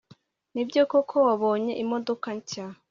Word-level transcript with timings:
Nibyo 0.53 0.81
koko 0.91 0.99
ko 1.09 1.17
wabonye 1.27 1.73
imodoka 1.83 2.27
nshya 2.37 2.65